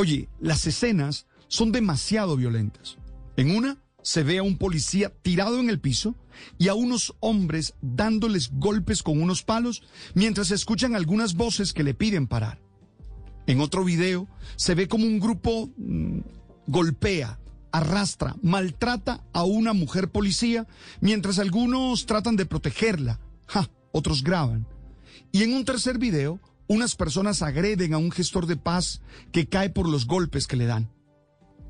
Oye, 0.00 0.30
las 0.40 0.66
escenas 0.66 1.26
son 1.48 1.72
demasiado 1.72 2.34
violentas. 2.34 2.96
En 3.36 3.54
una 3.54 3.76
se 4.00 4.22
ve 4.22 4.38
a 4.38 4.42
un 4.42 4.56
policía 4.56 5.12
tirado 5.20 5.60
en 5.60 5.68
el 5.68 5.78
piso 5.78 6.14
y 6.56 6.68
a 6.68 6.74
unos 6.74 7.14
hombres 7.20 7.74
dándoles 7.82 8.50
golpes 8.50 9.02
con 9.02 9.20
unos 9.20 9.42
palos 9.42 9.82
mientras 10.14 10.52
escuchan 10.52 10.96
algunas 10.96 11.34
voces 11.34 11.74
que 11.74 11.82
le 11.82 11.92
piden 11.92 12.28
parar. 12.28 12.62
En 13.46 13.60
otro 13.60 13.84
video 13.84 14.26
se 14.56 14.74
ve 14.74 14.88
como 14.88 15.04
un 15.04 15.20
grupo 15.20 15.68
mm, 15.76 16.20
golpea, 16.66 17.38
arrastra, 17.70 18.36
maltrata 18.40 19.22
a 19.34 19.44
una 19.44 19.74
mujer 19.74 20.10
policía 20.10 20.66
mientras 21.02 21.38
algunos 21.38 22.06
tratan 22.06 22.36
de 22.36 22.46
protegerla. 22.46 23.20
Ja, 23.48 23.68
otros 23.92 24.24
graban. 24.24 24.66
Y 25.30 25.42
en 25.42 25.52
un 25.52 25.66
tercer 25.66 25.98
video, 25.98 26.40
unas 26.70 26.94
personas 26.94 27.42
agreden 27.42 27.94
a 27.94 27.98
un 27.98 28.12
gestor 28.12 28.46
de 28.46 28.54
paz 28.54 29.00
que 29.32 29.48
cae 29.48 29.70
por 29.70 29.88
los 29.88 30.06
golpes 30.06 30.46
que 30.46 30.54
le 30.54 30.66
dan. 30.66 30.88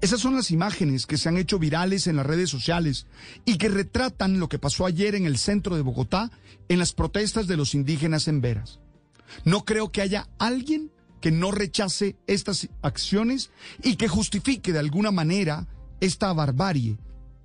Esas 0.00 0.20
son 0.20 0.36
las 0.36 0.52
imágenes 0.52 1.06
que 1.06 1.18
se 1.18 1.28
han 1.28 1.36
hecho 1.36 1.58
virales 1.58 2.06
en 2.06 2.14
las 2.14 2.24
redes 2.24 2.48
sociales 2.48 3.08
y 3.44 3.58
que 3.58 3.68
retratan 3.68 4.38
lo 4.38 4.48
que 4.48 4.60
pasó 4.60 4.86
ayer 4.86 5.16
en 5.16 5.26
el 5.26 5.36
centro 5.36 5.74
de 5.74 5.82
Bogotá 5.82 6.30
en 6.68 6.78
las 6.78 6.92
protestas 6.92 7.48
de 7.48 7.56
los 7.56 7.74
indígenas 7.74 8.28
en 8.28 8.40
Veras. 8.40 8.78
No 9.44 9.64
creo 9.64 9.90
que 9.90 10.00
haya 10.00 10.28
alguien 10.38 10.92
que 11.20 11.32
no 11.32 11.50
rechace 11.50 12.14
estas 12.28 12.68
acciones 12.80 13.50
y 13.82 13.96
que 13.96 14.06
justifique 14.06 14.72
de 14.72 14.78
alguna 14.78 15.10
manera 15.10 15.66
esta 15.98 16.32
barbarie, 16.32 16.98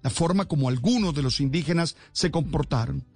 la 0.03 0.11
forma 0.11 0.45
como 0.45 0.69
algunos 0.69 1.15
de 1.15 1.23
los 1.23 1.39
indígenas 1.39 1.95
se 2.11 2.29
comportaron. 2.29 3.07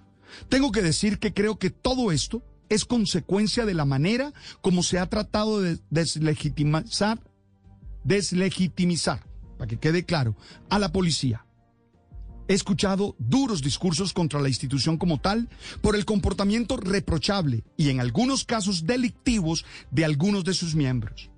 Tengo 0.50 0.72
que 0.72 0.82
decir 0.82 1.20
que 1.20 1.36
creo 1.36 1.60
que 1.60 1.70
todo 1.70 2.12
esto 2.12 2.44
es 2.70 2.86
consecuencia 2.86 3.66
de 3.66 3.74
la 3.74 3.86
manera 3.86 4.34
como 4.62 4.84
se 4.84 5.00
ha 5.00 5.10
tratado 5.10 5.62
de 5.62 5.80
deslegitimizar, 5.90 7.20
deslegitimizar, 8.04 9.26
para 9.58 9.68
que 9.68 9.78
quede 9.78 10.06
claro, 10.06 10.36
a 10.70 10.80
la 10.80 10.92
policía. 10.92 11.46
He 12.48 12.54
escuchado 12.54 13.16
duros 13.20 13.62
discursos 13.62 14.12
contra 14.12 14.42
la 14.42 14.50
institución 14.50 14.98
como 14.98 15.20
tal 15.20 15.50
por 15.82 15.96
el 15.96 16.04
comportamiento 16.04 16.76
reprochable 16.76 17.64
y 17.78 17.90
en 17.90 18.00
algunos 18.00 18.44
casos 18.44 18.86
delictivos 18.86 19.66
de 19.92 20.04
algunos 20.04 20.44
de 20.44 20.54
sus 20.54 20.76
miembros. 20.76 21.32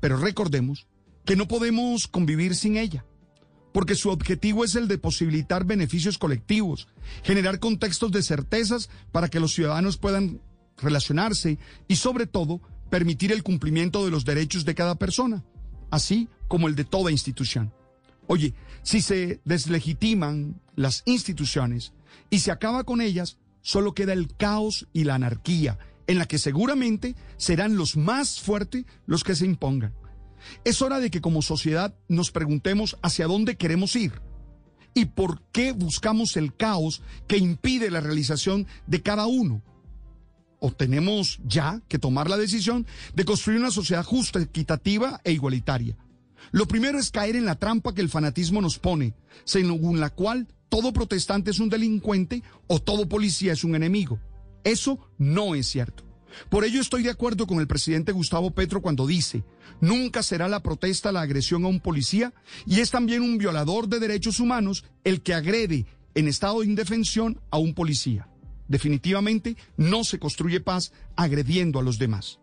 Pero 0.00 0.18
recordemos 0.18 0.86
que 1.24 1.36
no 1.36 1.48
podemos 1.48 2.08
convivir 2.08 2.54
sin 2.56 2.76
ella, 2.76 3.06
porque 3.72 3.94
su 3.94 4.10
objetivo 4.10 4.64
es 4.64 4.74
el 4.74 4.88
de 4.88 4.98
posibilitar 4.98 5.64
beneficios 5.64 6.18
colectivos, 6.18 6.88
generar 7.22 7.58
contextos 7.58 8.12
de 8.12 8.22
certezas 8.22 8.90
para 9.10 9.28
que 9.28 9.40
los 9.40 9.54
ciudadanos 9.54 9.96
puedan 9.96 10.40
relacionarse 10.76 11.58
y 11.88 11.96
sobre 11.96 12.26
todo 12.26 12.60
permitir 12.90 13.32
el 13.32 13.42
cumplimiento 13.42 14.04
de 14.04 14.10
los 14.10 14.24
derechos 14.24 14.64
de 14.64 14.74
cada 14.74 14.96
persona, 14.96 15.42
así 15.90 16.28
como 16.48 16.68
el 16.68 16.74
de 16.74 16.84
toda 16.84 17.10
institución. 17.10 17.72
Oye, 18.26 18.54
si 18.82 19.00
se 19.00 19.40
deslegitiman 19.44 20.60
las 20.76 21.02
instituciones 21.06 21.92
y 22.30 22.40
se 22.40 22.50
acaba 22.50 22.84
con 22.84 23.00
ellas, 23.00 23.38
solo 23.62 23.94
queda 23.94 24.12
el 24.12 24.28
caos 24.36 24.86
y 24.92 25.04
la 25.04 25.14
anarquía, 25.14 25.78
en 26.06 26.18
la 26.18 26.26
que 26.26 26.38
seguramente 26.38 27.14
serán 27.36 27.76
los 27.76 27.96
más 27.96 28.40
fuertes 28.40 28.84
los 29.06 29.24
que 29.24 29.34
se 29.34 29.46
impongan. 29.46 29.94
Es 30.64 30.82
hora 30.82 31.00
de 31.00 31.10
que 31.10 31.20
como 31.20 31.42
sociedad 31.42 31.94
nos 32.08 32.30
preguntemos 32.30 32.96
hacia 33.02 33.26
dónde 33.26 33.56
queremos 33.56 33.96
ir 33.96 34.12
y 34.94 35.06
por 35.06 35.42
qué 35.52 35.72
buscamos 35.72 36.36
el 36.36 36.54
caos 36.54 37.02
que 37.26 37.38
impide 37.38 37.90
la 37.90 38.00
realización 38.00 38.66
de 38.86 39.02
cada 39.02 39.26
uno. 39.26 39.62
O 40.58 40.70
tenemos 40.70 41.40
ya 41.44 41.82
que 41.88 41.98
tomar 41.98 42.30
la 42.30 42.36
decisión 42.36 42.86
de 43.14 43.24
construir 43.24 43.58
una 43.58 43.70
sociedad 43.70 44.04
justa, 44.04 44.40
equitativa 44.40 45.20
e 45.24 45.32
igualitaria. 45.32 45.96
Lo 46.50 46.66
primero 46.66 46.98
es 46.98 47.10
caer 47.10 47.36
en 47.36 47.46
la 47.46 47.56
trampa 47.56 47.94
que 47.94 48.00
el 48.00 48.08
fanatismo 48.08 48.60
nos 48.60 48.78
pone, 48.78 49.14
según 49.44 50.00
la 50.00 50.10
cual 50.10 50.48
todo 50.68 50.92
protestante 50.92 51.50
es 51.50 51.58
un 51.58 51.68
delincuente 51.68 52.42
o 52.66 52.80
todo 52.80 53.08
policía 53.08 53.52
es 53.52 53.64
un 53.64 53.74
enemigo. 53.74 54.20
Eso 54.64 54.98
no 55.18 55.54
es 55.54 55.68
cierto. 55.68 56.11
Por 56.48 56.64
ello 56.64 56.80
estoy 56.80 57.02
de 57.02 57.10
acuerdo 57.10 57.46
con 57.46 57.60
el 57.60 57.66
presidente 57.66 58.12
Gustavo 58.12 58.50
Petro 58.52 58.82
cuando 58.82 59.06
dice, 59.06 59.44
nunca 59.80 60.22
será 60.22 60.48
la 60.48 60.62
protesta 60.62 61.12
la 61.12 61.22
agresión 61.22 61.64
a 61.64 61.68
un 61.68 61.80
policía 61.80 62.32
y 62.66 62.80
es 62.80 62.90
también 62.90 63.22
un 63.22 63.38
violador 63.38 63.88
de 63.88 64.00
derechos 64.00 64.40
humanos 64.40 64.84
el 65.04 65.22
que 65.22 65.34
agrede 65.34 65.86
en 66.14 66.28
estado 66.28 66.60
de 66.60 66.66
indefensión 66.66 67.40
a 67.50 67.58
un 67.58 67.74
policía. 67.74 68.28
Definitivamente 68.68 69.56
no 69.76 70.04
se 70.04 70.18
construye 70.18 70.60
paz 70.60 70.92
agrediendo 71.16 71.78
a 71.78 71.82
los 71.82 71.98
demás. 71.98 72.41